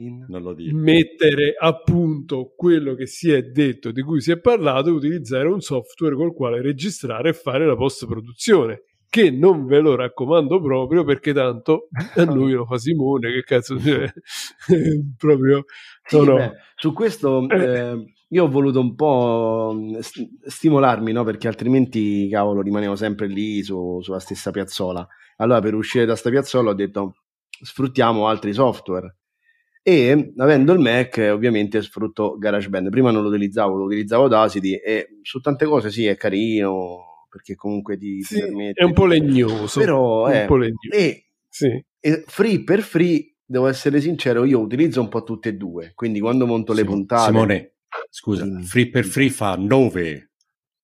in- 0.00 0.24
Non 0.28 0.42
lo 0.42 0.54
dico. 0.54 0.76
mettere 0.76 1.56
a 1.58 1.76
punto 1.82 2.52
quello 2.54 2.94
che 2.94 3.06
si 3.06 3.32
è 3.32 3.42
detto, 3.42 3.90
di 3.90 4.00
cui 4.02 4.20
si 4.20 4.30
è 4.30 4.38
parlato, 4.38 4.90
e 4.90 4.92
utilizzare 4.92 5.48
un 5.48 5.60
software 5.60 6.14
col 6.14 6.32
quale 6.34 6.62
registrare 6.62 7.30
e 7.30 7.32
fare 7.32 7.66
la 7.66 7.74
post-produzione. 7.74 8.82
Che 9.10 9.30
non 9.30 9.64
ve 9.66 9.78
lo 9.80 9.94
raccomando 9.96 10.60
proprio 10.60 11.02
perché 11.04 11.32
tanto 11.32 11.88
a 12.16 12.24
noi 12.24 12.52
lo 12.52 12.66
fa 12.66 12.76
Simone. 12.78 13.32
Che 13.32 13.42
cazzo, 13.42 13.78
cioè, 13.80 14.10
proprio 15.16 15.64
Sì, 16.04 16.16
no, 16.18 16.24
no. 16.24 16.34
beh, 16.36 16.52
su 16.76 16.92
questo 16.92 17.48
eh, 17.48 18.04
io 18.28 18.44
ho 18.44 18.48
voluto 18.50 18.80
un 18.80 18.94
po' 18.94 19.74
st- 20.00 20.28
stimolarmi, 20.46 21.12
no? 21.12 21.24
Perché 21.24 21.48
altrimenti, 21.48 22.28
cavolo, 22.28 22.60
rimanevo 22.60 22.96
sempre 22.96 23.26
lì 23.28 23.62
su- 23.62 24.00
sulla 24.02 24.20
stessa 24.20 24.50
piazzola. 24.50 25.06
Allora, 25.36 25.60
per 25.60 25.74
uscire 25.74 26.04
da 26.04 26.14
sta 26.16 26.28
piazzola 26.30 26.70
ho 26.70 26.74
detto 26.74 27.14
sfruttiamo 27.62 28.26
altri 28.28 28.52
software. 28.52 29.16
E 29.82 30.34
avendo 30.36 30.72
il 30.74 30.80
Mac, 30.80 31.16
ovviamente 31.32 31.80
sfrutto 31.82 32.36
GarageBand. 32.36 32.90
Prima 32.90 33.10
non 33.10 33.22
lo 33.22 33.28
utilizzavo, 33.30 33.74
lo 33.76 33.84
utilizzavo 33.84 34.24
Audacity 34.24 34.74
e 34.74 35.18
su 35.22 35.40
tante 35.40 35.64
cose 35.64 35.90
sì, 35.90 36.04
è 36.06 36.16
carino 36.16 37.17
perché 37.38 37.54
comunque 37.54 37.96
ti, 37.96 38.16
ti 38.18 38.22
Sì, 38.24 38.40
permette 38.40 38.80
è 38.80 38.84
un 38.84 38.92
po' 38.92 39.06
di- 39.08 39.20
legnoso. 39.20 39.78
Però 39.80 40.24
un 40.26 40.32
è- 40.32 40.44
po' 40.46 40.56
legnoso. 40.56 40.90
E 40.92 41.26
Sì. 41.48 41.84
e 42.00 42.24
free 42.26 42.64
per 42.64 42.80
free, 42.82 43.36
devo 43.44 43.68
essere 43.68 44.00
sincero, 44.00 44.44
io 44.44 44.58
utilizzo 44.58 45.00
un 45.00 45.08
po' 45.08 45.22
tutte 45.22 45.50
e 45.50 45.54
due. 45.54 45.92
Quindi 45.94 46.18
quando 46.20 46.46
monto 46.46 46.72
le 46.72 46.80
Simo- 46.80 46.90
puntate. 46.90 47.30
Simone, 47.30 47.72
scusa, 48.10 48.44
free 48.62 48.90
per 48.90 49.04
free 49.04 49.30
fa 49.30 49.54
9. 49.56 50.30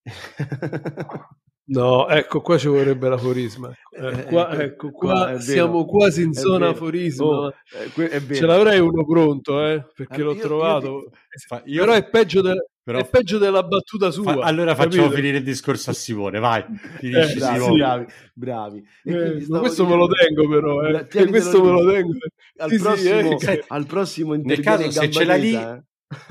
No, 1.66 2.06
ecco, 2.11 2.42
qua 2.42 2.58
ci 2.58 2.68
vorrebbe 2.68 3.08
l'aforisma. 3.08 3.73
Eh, 3.90 4.06
Eh, 4.06 4.25
qua, 4.25 4.50
ecco, 4.52 4.62
ecco, 4.62 4.90
qua 4.90 5.25
vero. 5.28 5.40
siamo 5.40 5.87
quasi 5.87 6.20
in 6.23 6.34
zona 6.34 6.66
vero. 6.66 6.70
aforisma. 6.73 7.25
Oh, 7.25 7.54
eh. 7.96 8.34
Ce 8.34 8.44
l'avrei 8.44 8.80
uno 8.80 9.02
pronto, 9.06 9.64
eh, 9.66 9.82
perché 9.94 10.20
Ah, 10.20 10.25
l'ho 10.25 10.30
io- 10.32 10.37
io 10.37 10.42
trovato. 10.42 11.11
Fa- 11.46 11.62
io- 11.64 11.80
Però, 11.80 11.94
è 11.94 12.06
peggio, 12.11 12.42
de- 12.42 12.66
però- 12.85 12.99
è 13.00 13.09
peggio 13.09 13.38
della 13.38 13.62
battuta 13.64 14.11
sua. 14.12 14.35
fa- 14.35 14.41
allora 14.45 14.75
facciamo 14.75 15.05
capito? 15.05 15.17
finire 15.17 15.38
il 15.38 15.43
discorso 15.45 15.91
a 15.91 15.93
Simone, 15.95 16.38
vai. 16.38 16.61
Eh, 16.61 16.79
Finisci, 16.99 17.38
bravi, 17.38 17.59
Simone. 17.61 17.76
bravi, 17.79 18.07
bravi. 18.35 18.85
Eh, 19.05 19.47
questo 19.49 19.87
me 19.87 19.97
lo 19.97 20.07
dicendo- 20.07 20.14
tengo 20.43 20.49
però, 20.49 20.83
eh. 20.85 20.91
Bra- 20.91 21.00
Eh, 21.00 21.07
tienitelo 21.09 21.31
questo 21.31 21.64
me 21.64 21.71
lo 21.73 21.91
tengo. 21.93 22.12
Al 22.59 22.69
Sì, 22.71 22.76
sì, 22.76 22.83
prossimo, 22.83 23.38
eh. 23.41 23.64
al 23.69 23.87
prossimo 23.87 24.35
Nel 24.35 24.61
caso, 24.61 24.91
se 24.91 25.11
ce 25.11 25.25
l'hai 25.25 25.41
lì- 25.41 25.55
eh. 25.55 25.83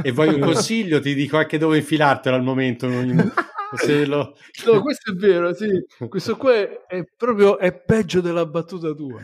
E 0.04 0.12
vuoi 0.12 0.30
un 0.30 0.40
consiglio, 0.70 1.02
ti 1.02 1.14
dico 1.14 1.36
anche 1.38 1.58
dove 1.58 1.78
infilartelo 1.78 2.36
al 2.36 2.44
momento. 2.44 2.88
lo- 4.06 4.36
No, 4.72 4.82
questo 4.82 5.12
è 5.12 5.16
vero, 5.16 5.52
sì. 5.54 5.68
Questo 6.08 6.38
qua 6.38 6.54
è, 6.54 6.70
è 6.88 7.04
proprio 7.18 7.58
è 7.58 7.74
peggio 7.74 8.22
della 8.22 8.46
battuta 8.46 8.94
tua. 8.94 9.20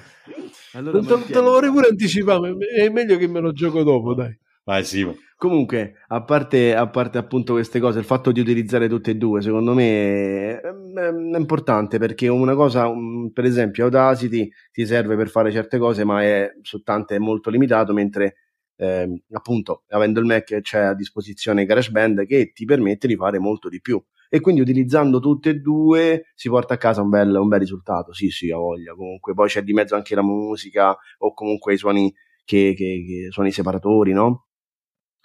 Allora, 0.73 0.99
te, 1.01 1.25
te 1.27 1.33
lo 1.39 1.51
vorrei 1.51 1.69
pure 1.71 1.87
anticipare, 1.89 2.55
è 2.75 2.89
meglio 2.89 3.17
che 3.17 3.27
me 3.27 3.39
lo 3.39 3.51
gioco 3.53 3.83
dopo, 3.83 4.13
dai. 4.15 4.35
Vai, 4.69 4.83
Simo. 4.83 5.15
Comunque, 5.35 5.95
a 6.09 6.23
parte, 6.23 6.75
a 6.75 6.87
parte 6.87 7.17
appunto 7.17 7.53
queste 7.53 7.79
cose, 7.79 7.97
il 7.97 8.05
fatto 8.05 8.31
di 8.31 8.39
utilizzare 8.39 8.87
tutte 8.87 9.09
e 9.11 9.15
due, 9.15 9.41
secondo 9.41 9.73
me 9.73 10.59
è, 10.59 10.61
è 10.61 11.37
importante 11.37 11.97
perché 11.97 12.27
una 12.27 12.53
cosa, 12.53 12.85
um, 12.87 13.31
per 13.33 13.45
esempio, 13.45 13.85
Audacity 13.85 14.47
ti 14.71 14.85
serve 14.85 15.15
per 15.15 15.29
fare 15.29 15.51
certe 15.51 15.79
cose, 15.79 16.03
ma 16.03 16.21
è 16.21 16.51
su 16.61 16.83
tante 16.83 17.15
è 17.15 17.17
molto 17.17 17.49
limitato, 17.49 17.93
mentre 17.93 18.35
ehm, 18.75 19.19
appunto, 19.31 19.85
avendo 19.87 20.19
il 20.19 20.27
Mac 20.27 20.59
c'è 20.61 20.81
a 20.81 20.93
disposizione 20.93 21.65
GarageBand 21.65 22.27
che 22.27 22.51
ti 22.53 22.65
permette 22.65 23.07
di 23.07 23.15
fare 23.15 23.39
molto 23.39 23.69
di 23.69 23.81
più. 23.81 23.99
E 24.29 24.39
quindi 24.39 24.61
utilizzando 24.61 25.19
tutte 25.19 25.49
e 25.49 25.55
due 25.55 26.25
si 26.35 26.47
porta 26.47 26.75
a 26.75 26.77
casa 26.77 27.01
un 27.01 27.09
bel, 27.09 27.33
un 27.33 27.47
bel 27.47 27.59
risultato. 27.59 28.13
Sì, 28.13 28.29
sì, 28.29 28.51
ha 28.51 28.57
voglia. 28.57 28.93
Comunque, 28.93 29.33
poi 29.33 29.47
c'è 29.47 29.63
di 29.63 29.73
mezzo 29.73 29.95
anche 29.95 30.13
la 30.13 30.21
musica 30.21 30.95
o 31.19 31.33
comunque 31.33 31.73
i 31.73 31.77
suoni 31.77 32.13
che, 32.43 32.75
che, 32.75 33.03
che 33.07 33.27
suoni 33.31 33.51
separatori, 33.51 34.11
no? 34.11 34.48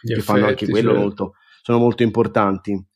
Che 0.05 0.21
fanno 0.21 0.47
anche 0.47 0.65
effetti, 0.65 0.71
quello 0.71 0.91
cioè. 0.93 0.99
molto, 0.99 1.35
sono 1.63 1.79
molto 1.79 2.03
importanti. 2.03 2.87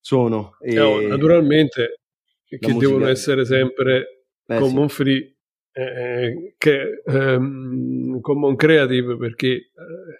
Sono 0.00 0.56
e, 0.60 0.74
No, 0.74 1.00
naturalmente 1.00 2.00
che 2.44 2.58
musica- 2.72 2.86
devono 2.86 3.06
essere 3.06 3.44
sempre 3.44 4.24
eh, 4.46 4.58
common 4.58 4.88
free 4.88 5.36
eh, 5.72 6.54
che 6.58 7.02
ehm, 7.06 8.20
common 8.20 8.56
creative 8.56 9.16
perché 9.16 9.48
eh, 9.48 9.70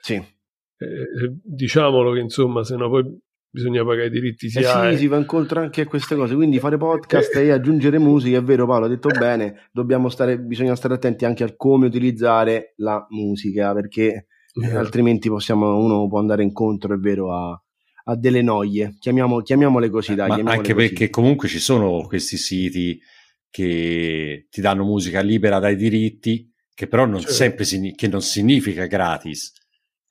sì. 0.00 0.14
eh, 0.14 1.34
diciamolo 1.42 2.12
che 2.12 2.20
insomma 2.20 2.62
se 2.62 2.76
no 2.76 2.88
poi 2.88 3.18
bisogna 3.50 3.84
pagare 3.84 4.06
i 4.06 4.10
diritti 4.10 4.46
Eh 4.46 4.50
sia 4.50 4.90
sì, 4.92 4.98
si 4.98 5.06
va 5.08 5.16
incontro 5.16 5.58
anche 5.58 5.80
a 5.80 5.86
queste 5.86 6.14
cose, 6.14 6.36
quindi 6.36 6.60
fare 6.60 6.76
podcast 6.76 7.34
e 7.34 7.50
aggiungere 7.50 7.98
musica, 7.98 8.38
è 8.38 8.42
vero 8.42 8.64
Paolo, 8.66 8.84
ha 8.84 8.88
detto 8.88 9.08
bene, 9.08 9.68
dobbiamo 9.72 10.08
stare, 10.08 10.38
bisogna 10.38 10.76
stare 10.76 10.94
attenti 10.94 11.24
anche 11.24 11.42
al 11.42 11.56
come 11.56 11.86
utilizzare 11.86 12.74
la 12.76 13.04
musica, 13.10 13.72
perché 13.74 14.26
eh, 14.54 14.74
altrimenti 14.74 15.28
possiamo, 15.28 15.76
uno 15.78 16.08
può 16.08 16.18
andare 16.18 16.42
incontro, 16.42 16.94
è 16.94 16.98
vero, 16.98 17.32
a, 17.34 17.62
a 18.04 18.16
delle 18.16 18.42
noie, 18.42 18.96
Chiamiamo, 18.98 19.40
chiamiamole 19.40 19.90
così, 19.90 20.14
dai, 20.14 20.28
Ma 20.28 20.34
chiamiamole 20.34 20.56
anche 20.56 20.74
così. 20.74 20.88
perché 20.88 21.10
comunque 21.10 21.48
ci 21.48 21.58
sono 21.58 22.06
questi 22.06 22.36
siti 22.36 23.00
che 23.50 24.46
ti 24.50 24.60
danno 24.60 24.84
musica 24.84 25.20
libera 25.20 25.58
dai 25.58 25.76
diritti, 25.76 26.48
che 26.74 26.86
però 26.86 27.04
non 27.04 27.20
Certo. 27.20 27.34
sempre 27.34 27.64
signi- 27.64 27.94
che 27.94 28.08
non 28.08 28.22
significa 28.22 28.86
gratis. 28.86 29.52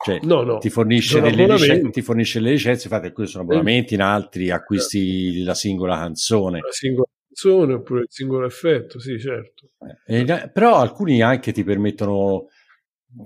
Cioè, 0.02 0.20
no 0.24 0.44
no 0.44 0.60
ti 0.60 0.70
fornisce, 0.70 1.20
delle 1.20 1.46
licenze, 1.46 1.90
ti 1.90 2.02
fornisce 2.02 2.40
le 2.40 2.52
licenze, 2.52 2.88
infatti 2.88 3.08
alcuni 3.08 3.28
sono 3.28 3.44
abbonamenti, 3.44 3.96
in 3.96 4.02
altri 4.02 4.50
acquisti 4.50 5.44
la 5.44 5.54
singola 5.54 5.98
canzone. 5.98 6.60
la 6.60 6.72
singola 6.72 7.08
canzone 7.28 7.74
oppure 7.74 8.02
il 8.02 8.08
singolo 8.10 8.46
effetto 8.46 8.98
sì 9.00 9.20
certo 9.20 9.72
Eh, 10.06 10.50
però 10.54 10.78
alcuni 10.78 11.22
anche 11.22 11.52
ti 11.52 11.64
permettono, 11.66 12.48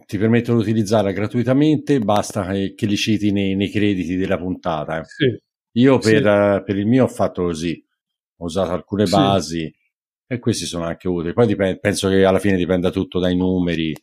ti 0.06 0.18
permettono 0.18 0.58
di 0.62 0.64
utilizzarla 0.70 1.12
gratuitamente, 1.12 2.00
basta 2.00 2.46
che, 2.52 2.74
che 2.76 2.86
li 2.86 2.96
citi 2.98 3.32
nei, 3.32 3.56
nei 3.56 3.70
crediti 3.70 4.16
della 4.16 4.38
puntata. 4.38 5.00
eh. 5.00 5.04
sì 5.06 5.38
Io 5.80 6.00
Sì. 6.02 6.12
per, 6.12 6.28
eh, 6.28 6.64
per 6.66 6.78
il 6.78 6.86
mio 6.88 7.04
ho 7.06 7.08
fatto 7.08 7.44
così, 7.44 7.84
ho 8.38 8.46
usato 8.46 8.72
alcune 8.72 9.06
Sì. 9.06 9.12
basi 9.16 9.76
e 10.28 10.40
questi 10.40 10.66
sono 10.66 10.86
anche 10.86 11.08
utili. 11.08 11.34
Poi 11.34 11.48
dipende- 11.48 11.80
penso 11.80 12.10
che 12.10 12.24
alla 12.26 12.40
fine 12.40 12.58
dipenda 12.58 12.90
tutto 12.92 13.20
dai 13.20 13.36
numeri 13.36 13.94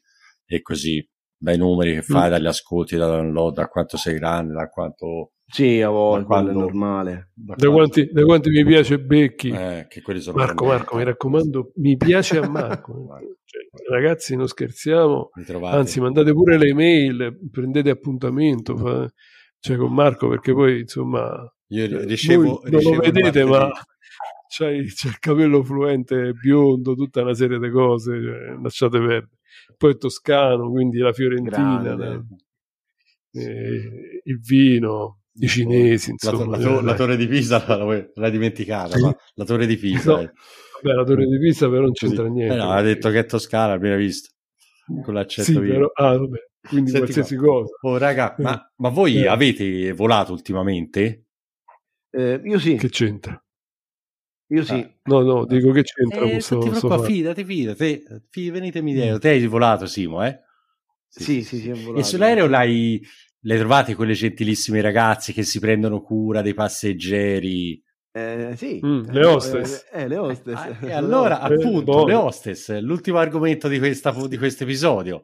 e 0.46 0.60
così, 0.62 1.06
dai 1.36 1.56
numeri 1.56 1.94
che 1.94 2.02
fai, 2.02 2.28
Mm. 2.28 2.30
dagli 2.32 2.46
ascolti, 2.46 2.96
da 2.96 3.06
download, 3.06 3.54
da 3.54 3.68
quanto 3.68 3.96
sei 3.96 4.14
grande, 4.18 4.52
da 4.52 4.68
quanto... 4.68 5.32
Sì, 5.52 5.80
a 5.80 5.86
Da 5.86 5.92
quello 5.92 6.20
è 6.20 6.24
quando- 6.24 6.52
normale. 6.52 7.30
Da, 7.34 7.54
da 7.56 7.70
quanti, 7.70 8.06
da 8.12 8.24
quanti 8.24 8.50
mi 8.50 8.64
piace 8.64 9.00
Becchi? 9.00 9.48
Eh, 9.50 9.86
che 9.88 10.00
quelli 10.00 10.20
sono 10.20 10.36
Marco 10.36 10.64
Marco 10.66 10.96
mi 10.96 11.04
raccomando 11.04 11.72
mi 11.76 11.96
piace 11.96 12.38
a 12.38 12.48
Marco. 12.48 13.08
Cioè, 13.50 13.62
ragazzi 13.90 14.36
non 14.36 14.46
scherziamo. 14.46 15.30
Anzi, 15.64 16.00
mandate 16.00 16.32
pure 16.32 16.56
le 16.56 16.72
mail, 16.72 17.36
prendete 17.50 17.90
appuntamento 17.90 18.76
fa- 18.76 19.10
cioè, 19.58 19.76
con 19.76 19.92
Marco, 19.92 20.28
perché 20.28 20.52
poi 20.52 20.80
insomma 20.82 21.52
io 21.70 21.84
eh, 21.84 22.04
ricevo, 22.04 22.60
non 22.62 22.78
ricevo 22.78 22.94
lo 22.94 23.00
vedete, 23.00 23.44
ma 23.44 23.68
c'è 24.48 24.68
il 24.68 24.92
capello 25.18 25.64
fluente 25.64 26.32
biondo, 26.32 26.94
tutta 26.94 27.22
una 27.22 27.34
serie 27.34 27.58
di 27.58 27.70
cose, 27.70 28.22
cioè, 28.22 28.56
lasciate 28.62 28.98
perdere. 28.98 29.28
Poi 29.76 29.92
è 29.94 29.96
toscano, 29.96 30.70
quindi 30.70 30.98
la 30.98 31.12
fiorentina, 31.12 32.22
eh, 33.32 34.20
il 34.22 34.40
vino, 34.40 35.19
i 35.34 35.48
cinesi, 35.48 36.14
La, 36.20 36.30
insomma. 36.30 36.56
la, 36.56 36.62
to- 36.62 36.78
eh, 36.78 36.82
la 36.82 36.94
torre 36.94 37.16
di 37.16 37.26
Pisa 37.28 37.64
la- 37.66 37.76
la- 37.76 38.06
l'hai 38.14 38.30
dimenticata, 38.30 38.98
ma 38.98 39.14
la 39.34 39.44
torre 39.44 39.66
di 39.66 39.76
Pisa. 39.76 40.12
No, 40.12 40.20
eh. 40.20 40.32
Vabbè, 40.82 40.94
la 40.96 41.04
torre 41.04 41.26
di 41.26 41.38
Pisa 41.38 41.68
però 41.68 41.82
non 41.82 41.92
c'entra 41.92 42.26
niente. 42.26 42.54
Eh 42.54 42.56
no, 42.56 42.70
ha 42.70 42.82
detto 42.82 43.10
che 43.10 43.18
è 43.20 43.26
toscana, 43.26 43.68
l'abbiamo 43.68 43.96
visto. 43.96 44.28
Con 45.04 45.14
l'accento 45.14 45.52
sì, 45.52 45.58
però, 45.60 45.86
ah, 45.94 46.16
vabbè, 46.18 46.38
quindi 46.68 46.90
Senti 46.90 47.12
qualsiasi 47.12 47.36
cosa. 47.36 47.72
Oh, 47.82 47.96
raga, 47.96 48.34
ma, 48.38 48.72
ma 48.76 48.88
voi 48.88 49.22
Eh. 49.22 49.28
avete 49.28 49.92
volato 49.92 50.32
ultimamente? 50.32 51.26
Eh, 52.10 52.40
io 52.42 52.58
sì, 52.58 52.74
Che 52.76 52.88
c'entra? 52.88 53.40
io 54.48 54.64
sì. 54.64 54.72
Ah. 54.74 54.90
No, 55.04 55.20
no, 55.20 55.46
dico 55.46 55.70
che 55.70 55.82
c'entra 55.84 56.24
Eh, 56.26 56.30
questo, 56.32 56.58
ti 56.58 56.68
questo 56.68 56.88
preoccupare, 56.88 57.00
fatto. 57.02 57.12
fidati, 57.12 57.44
fidati. 57.44 58.02
Fi- 58.30 58.50
venitemi 58.50 58.92
dietro. 58.94 59.18
Te 59.20 59.28
hai 59.28 59.46
volato, 59.46 59.86
Simo, 59.86 60.24
eh? 60.26 60.40
Sì, 61.06 61.42
sì, 61.44 61.58
sì, 61.58 61.68
è 61.70 61.74
volato. 61.74 62.00
E 62.00 62.02
sull'aereo 62.02 62.46
l'hai, 62.48 63.00
le 63.40 63.58
trovate 63.58 63.94
quelle 63.94 64.12
gentilissime 64.12 64.80
ragazze 64.80 65.32
che 65.32 65.42
si 65.42 65.58
prendono 65.60 66.00
cura 66.02 66.42
dei 66.42 66.54
passeggeri? 66.54 67.82
Eh, 68.12 68.54
sì. 68.56 68.80
Mm, 68.84 69.04
Eh, 69.08 69.12
le 69.12 69.24
hostess. 69.26 69.86
Eh, 69.92 70.02
eh, 70.02 70.08
le 70.08 70.16
hostess. 70.18 70.62
Sono 70.62 70.78
e 70.86 70.92
allora, 70.92 71.48
Eh, 71.48 71.54
appunto, 71.54 72.04
le 72.06 72.14
hostess, 72.14 72.78
l'ultimo 72.80 73.18
argomento 73.18 73.68
di 73.68 73.78
questa 73.78 74.10
di 74.26 74.36
questo 74.36 74.64
episodio. 74.64 75.22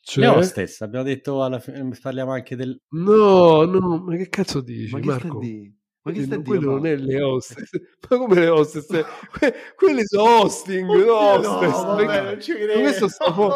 Cioè? 0.00 0.24
Le 0.24 0.30
hostess, 0.30 0.80
abbiamo 0.82 1.04
detto, 1.04 1.42
alla 1.42 1.58
fine, 1.58 1.88
parliamo 2.00 2.30
anche 2.30 2.54
del... 2.54 2.80
No, 2.90 3.64
no, 3.64 3.98
ma 4.04 4.16
che 4.16 4.28
cazzo 4.28 4.60
dici, 4.60 4.92
Ma 4.92 5.00
che 5.00 5.06
Marco? 5.06 5.26
sta 5.28 5.38
di? 5.40 5.74
Ma 6.02 6.12
che 6.12 6.20
Eh, 6.20 6.22
sta 6.22 6.36
no, 6.36 6.42
quello 6.42 6.70
non 6.74 6.86
è 6.86 6.94
le 6.96 7.20
hostess. 7.20 7.70
Ma 8.08 8.16
come 8.16 8.34
le 8.36 8.46
hostess? 8.48 8.86
Que- 9.36 9.54
quelli 9.74 10.02
sono 10.04 10.42
hosting, 10.42 10.86
no 10.88 11.04
no, 11.04 11.58
hostess. 11.58 11.84
vabbè, 11.84 12.06
Perché- 12.06 12.22
non 12.22 12.40
ci 12.40 12.52
ma 12.52 12.80
questo 12.80 13.08
sta 13.08 13.32
fuori. 13.32 13.54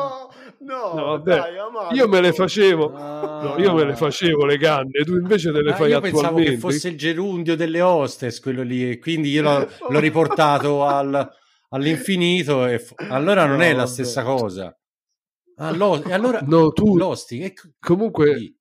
No, 0.62 0.92
No, 0.94 1.04
vabbè. 1.06 1.36
dai, 1.36 1.58
Amato. 1.58 1.94
Io 1.94 2.06
me 2.06 2.20
le 2.20 2.32
facevo. 2.32 2.92
Ah. 2.94 3.40
No, 3.42 3.62
io 3.62 3.72
me 3.72 3.84
le 3.84 3.96
facevo 3.96 4.44
le 4.44 4.58
canne, 4.58 5.04
tu 5.04 5.14
invece 5.16 5.50
te 5.52 5.62
le 5.62 5.72
Ah, 5.72 5.74
fai 5.76 5.88
io 5.90 6.00
pensavo 6.00 6.26
attualmente. 6.26 6.50
che 6.52 6.58
fosse 6.58 6.88
il 6.88 6.98
gerundio 6.98 7.56
delle 7.56 7.80
hostess 7.80 8.40
quello 8.40 8.62
lì, 8.62 8.90
e 8.90 8.98
quindi 8.98 9.30
io 9.30 9.40
l'ho, 9.42 9.68
l'ho 9.88 9.98
riportato 9.98 10.84
al- 10.84 11.28
all'infinito. 11.70 12.66
E 12.66 12.78
f- 12.78 12.92
allora 13.08 13.46
non 13.46 13.56
No, 13.56 13.62
è 13.62 13.70
la 13.70 13.76
vabbè. 13.78 13.88
stessa 13.88 14.22
cosa. 14.22 14.76
Ah, 15.56 15.70
lo- 15.74 16.02
e 16.04 16.12
allora 16.12 16.40
No, 16.46 16.70
tu 16.72 16.96
l'hosting 16.96 17.44
è 17.44 17.52
comunque 17.78 18.36
sì. 18.36 18.54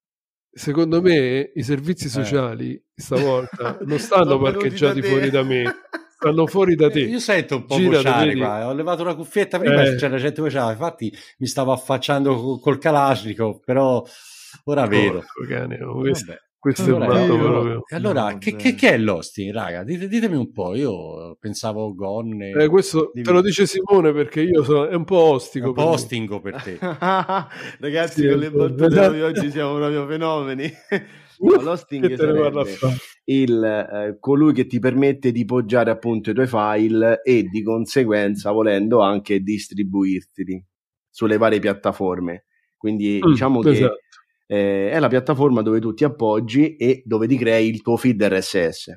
secondo 0.52 1.02
me 1.02 1.52
i 1.54 1.64
servizi 1.64 2.06
Eh. 2.08 2.10
sociali 2.10 2.82
stavolta 2.96 3.78
non 3.82 4.00
stanno 4.00 4.38
parcheggiati 4.40 5.02
fuori 5.02 5.30
da 5.30 5.44
me, 5.44 5.64
stanno 6.20 6.46
fuori 6.48 6.76
da 6.76 6.90
te. 6.90 7.00
Eh, 7.00 7.06
Io 7.06 7.20
sento 7.20 7.56
un 7.56 7.66
po' 7.66 7.76
vedi? 8.28 8.40
qua. 8.40 8.68
Ho 8.68 8.74
levato 8.74 9.02
una 9.04 9.16
cuffietta 9.16 9.58
prima 9.58 9.82
Eh. 9.84 9.96
c'era 9.96 10.18
gente 10.18 10.42
vociare. 10.42 10.74
Infatti 10.74 11.12
mi 11.38 11.48
stavo 11.48 11.72
affacciando 11.72 12.36
co- 12.36 12.60
col 12.60 12.78
Kalashnikov, 12.78 13.62
però 13.64 14.04
ora 14.66 14.86
vedo. 14.86 15.24
Porco 15.34 15.46
cane, 15.48 15.82
oh, 15.82 16.00
questo. 16.00 16.36
Questo 16.60 16.84
Allora, 16.84 17.20
è 17.20 17.26
io- 17.26 17.38
proprio. 17.38 17.84
E 17.88 17.96
allora, 17.96 18.32
No, 18.32 18.38
che, 18.38 18.56
che- 18.58 18.76
che 18.76 18.90
è 18.92 18.98
l'hosting, 18.98 19.52
raga? 19.54 19.84
Dite- 19.84 20.08
ditemi 20.10 20.36
un 20.36 20.52
po'. 20.52 20.76
Io 20.76 21.36
pensavo 21.40 21.96
gonne. 21.96 22.52
Eh, 22.52 22.68
questo 22.68 23.12
Dimmi. 23.14 23.26
te 23.26 23.32
lo 23.32 23.42
dice 23.42 23.66
Simone 23.66 24.12
perché 24.12 24.42
io 24.42 24.64
sono, 24.64 24.88
è 24.88 24.94
un 24.96 25.06
po' 25.06 25.16
È 25.30 25.34
ostico. 25.34 25.68
un 25.70 25.74
per 25.74 25.84
po' 25.86 25.90
ostingo 25.92 26.42
per 26.42 26.62
te. 26.62 26.78
Ragazzi, 27.80 28.22
Sì, 28.22 28.28
con 28.30 28.38
le 28.40 28.52
battute 28.52 29.12
di 29.14 29.22
oggi 29.22 29.50
siamo 29.52 29.76
proprio 29.76 30.06
fenomeni. 30.08 30.70
No, 31.42 31.56
l'hosting 31.62 32.06
Che 32.06 32.18
fare? 32.18 32.96
il, 33.24 33.64
eh, 33.64 34.18
colui 34.20 34.52
che 34.52 34.66
ti 34.66 34.78
permette 34.80 35.32
di 35.32 35.46
poggiare 35.46 35.90
appunto 35.90 36.32
i 36.32 36.34
tuoi 36.34 36.48
file 36.48 37.22
e 37.24 37.44
di 37.44 37.64
conseguenza, 37.64 38.52
volendo, 38.52 39.00
anche 39.00 39.40
distribuirteli 39.40 40.62
sulle 41.10 41.38
varie 41.38 41.60
piattaforme. 41.60 42.44
Quindi 42.76 43.22
Mm, 43.26 43.30
diciamo 43.32 43.62
che 43.62 43.70
esatto. 43.70 43.96
Eh, 44.52 44.90
è 44.90 44.98
la 45.00 45.08
piattaforma 45.08 45.62
dove 45.62 45.80
tu 45.80 45.94
ti 45.94 46.04
appoggi 46.04 46.76
e 46.76 47.04
dove 47.06 47.28
ti 47.28 47.38
crei 47.38 47.70
il 47.70 47.82
tuo 47.84 47.98
feed 47.98 48.24
RSS, 48.24 48.96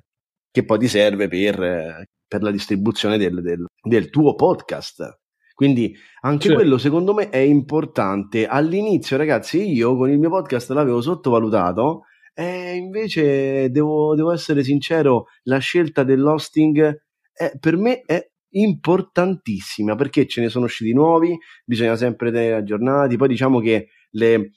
che 0.51 0.65
poi 0.65 0.79
ti 0.79 0.89
serve 0.89 1.29
per, 1.29 1.63
eh, 1.63 2.05
per 2.27 2.43
la 2.43 2.51
distribuzione 2.51 3.19
del, 3.19 3.43
del- 3.43 3.67
del 3.83 4.09
tuo 4.09 4.35
podcast. 4.35 5.19
Quindi 5.55 5.95
anche 6.23 6.45
Certo. 6.47 6.57
quello 6.57 6.79
secondo 6.79 7.13
me 7.13 7.29
è 7.29 7.37
importante. 7.37 8.47
All'inizio, 8.47 9.17
ragazzi, 9.19 9.71
io 9.71 9.95
con 9.97 10.11
il 10.11 10.19
mio 10.19 10.31
podcast 10.31 10.71
l'avevo 10.71 11.01
sottovalutato. 11.03 12.05
E 12.35 12.75
invece 12.77 13.71
devo, 13.71 14.15
devo 14.15 14.33
essere 14.33 14.65
sincero, 14.65 15.27
la 15.43 15.59
scelta 15.59 16.03
dell'hosting 16.03 17.03
è- 17.31 17.53
per 17.61 17.77
me 17.77 18.01
è 18.07 18.27
importantissima 18.55 19.95
perché 19.97 20.27
ce 20.27 20.41
ne 20.41 20.49
sono 20.49 20.65
usciti 20.65 20.93
nuovi, 20.93 21.37
bisogna 21.65 21.97
sempre 21.97 22.31
tenere 22.33 22.55
aggiornati. 22.57 23.17
Poi 23.17 23.29
diciamo 23.29 23.61
che 23.61 23.89
le- 24.13 24.51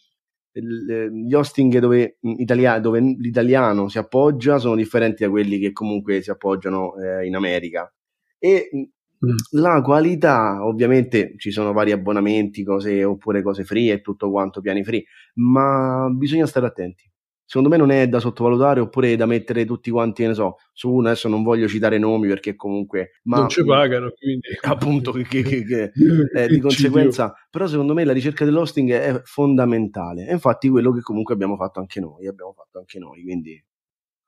gli 0.61 1.33
hosting 1.33 1.77
dove, 1.79 2.17
mh, 2.21 2.33
italia- 2.37 2.79
dove 2.79 2.99
l'italiano 2.99 3.87
si 3.89 3.97
appoggia 3.97 4.57
sono 4.57 4.75
differenti 4.75 5.23
da 5.23 5.29
quelli 5.29 5.59
che 5.59 5.71
comunque 5.71 6.21
si 6.21 6.29
appoggiano 6.31 6.95
eh, 6.97 7.25
in 7.27 7.35
America. 7.35 7.91
E 8.39 8.69
mh, 8.71 8.83
Mm. 9.25 9.35
la 9.61 9.81
qualità, 9.81 10.65
ovviamente 10.65 11.35
ci 11.37 11.49
sono 11.49 11.71
vari 11.71 11.91
abbonamenti, 11.93 12.63
cose 12.65 13.01
oppure 13.05 13.41
cose 13.41 13.63
free 13.63 13.93
e 13.93 14.01
tutto 14.01 14.29
quanto, 14.29 14.59
piani 14.59 14.83
free, 14.83 15.05
ma 15.35 16.09
bisogna 16.11 16.45
stare 16.45 16.65
attenti. 16.67 17.09
Secondo 17.47 17.69
me 17.69 17.77
non 17.77 17.91
è 17.91 18.07
da 18.07 18.19
sottovalutare 18.19 18.79
oppure 18.79 19.15
da 19.15 19.27
mettere 19.27 19.65
tutti 19.65 19.91
quanti, 19.91 20.25
ne 20.25 20.33
so, 20.33 20.57
su 20.73 20.91
uno. 20.91 21.07
Adesso 21.07 21.27
non 21.27 21.43
voglio 21.43 21.67
citare 21.67 21.97
nomi 21.99 22.27
perché 22.27 22.55
comunque. 22.55 23.19
Ma, 23.23 23.37
non 23.37 23.49
ci 23.49 23.63
pagano, 23.63 24.11
quindi. 24.17 24.47
Appunto, 24.63 25.11
che, 25.11 25.23
che- 25.43 25.63
che- 25.63 25.91
eh, 26.33 26.47
di 26.47 26.59
conseguenza, 26.59 27.33
però 27.49 27.67
secondo 27.67 27.93
me 27.93 28.03
la 28.03 28.13
ricerca 28.13 28.45
dell'hosting 28.45 28.91
è 28.91 29.21
fondamentale. 29.23 30.27
E 30.27 30.31
infatti 30.33 30.69
quello 30.69 30.91
che 30.91 31.01
comunque 31.01 31.33
abbiamo 31.35 31.55
fatto 31.55 31.79
anche 31.79 31.99
noi, 31.99 32.25
abbiamo 32.27 32.53
fatto 32.53 32.79
anche 32.79 32.97
noi, 32.99 33.21
quindi 33.21 33.63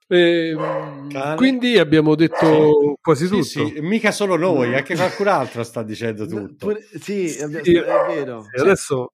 Cane. 0.10 1.36
quindi 1.36 1.78
abbiamo 1.78 2.16
detto 2.16 2.96
quasi 3.02 3.26
Sì, 3.26 3.30
tutto. 3.32 3.44
sì, 3.44 3.82
mica 3.82 4.12
solo 4.12 4.38
noi, 4.38 4.74
anche 4.74 4.96
qualcun 4.96 5.28
altro 5.28 5.64
sta 5.64 5.84
dicendo 5.84 6.26
tutto. 6.26 6.68
Pure- 6.68 6.82
sì, 6.82 7.28
Sì, 7.28 7.40
è 7.40 7.48
vero. 7.48 8.44
sì, 8.54 8.62
adesso 8.62 9.12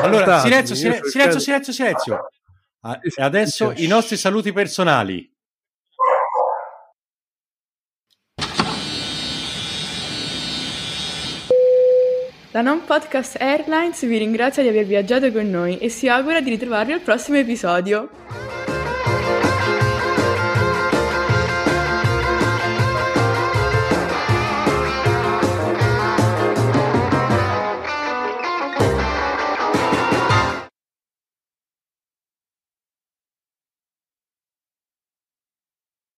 Allora, 0.00 0.40
silenzio, 0.40 0.74
silenzio, 0.74 1.38
silenzio, 1.38 1.72
silenzio. 1.72 2.18
Ah, 2.84 2.98
E 3.00 3.22
adesso 3.22 3.72
i 3.76 3.86
nostri 3.86 4.16
saluti 4.16 4.52
personali. 4.52 5.30
La 12.50 12.60
Non 12.60 12.84
Podcast 12.84 13.36
Airlines 13.40 14.04
vi 14.04 14.18
ringrazia 14.18 14.62
di 14.62 14.68
aver 14.68 14.84
viaggiato 14.84 15.30
con 15.32 15.48
noi 15.48 15.78
e 15.78 15.88
si 15.88 16.08
augura 16.08 16.40
di 16.40 16.50
ritrovarvi 16.50 16.92
al 16.92 17.00
prossimo 17.00 17.38
episodio. 17.38 18.10